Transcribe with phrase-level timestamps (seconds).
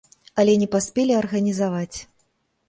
[0.43, 1.97] Але не паспелі арганізаваць.